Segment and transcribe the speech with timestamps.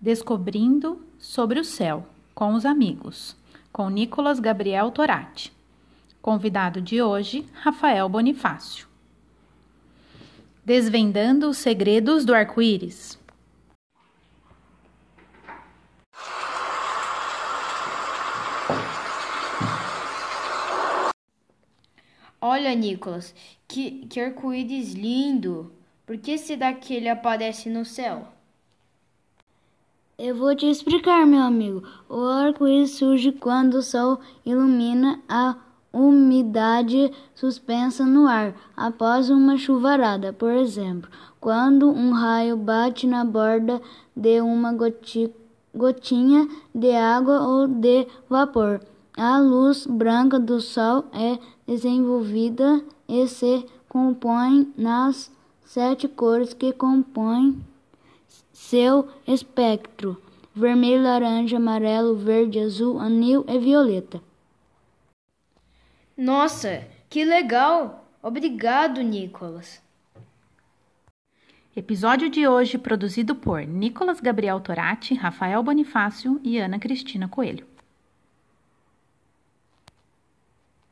[0.00, 3.36] Descobrindo sobre o céu com os amigos,
[3.72, 5.52] com Nicolas Gabriel Torati.
[6.22, 8.86] Convidado de hoje, Rafael Bonifácio.
[10.64, 13.18] Desvendando os segredos do arco-íris.
[22.40, 23.34] Olha, Nicolas,
[23.66, 25.77] que, que arco-íris lindo!
[26.08, 28.28] Por que esse daqui ele aparece no céu?
[30.18, 31.82] Eu vou te explicar, meu amigo.
[32.08, 35.56] O arco-íris surge quando o sol ilumina a
[35.92, 43.78] umidade suspensa no ar após uma chuvarada, por exemplo, quando um raio bate na borda
[44.16, 44.74] de uma
[45.74, 48.80] gotinha de água ou de vapor.
[49.14, 55.36] A luz branca do sol é desenvolvida e se compõe nas
[55.68, 57.60] sete cores que compõem
[58.52, 60.20] seu espectro:
[60.54, 64.20] vermelho, laranja, amarelo, verde, azul, anil e violeta.
[66.16, 68.06] Nossa, que legal!
[68.22, 69.80] Obrigado, Nicolas.
[71.76, 77.66] Episódio de hoje produzido por Nicolas Gabriel Torati, Rafael Bonifácio e Ana Cristina Coelho.